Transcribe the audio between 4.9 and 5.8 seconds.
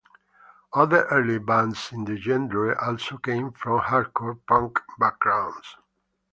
backgrounds.